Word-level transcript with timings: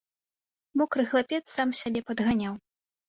Мокры 0.81 1.05
хлапец 1.11 1.41
сам 1.57 1.75
сябе 1.81 2.01
падганяў. 2.09 2.53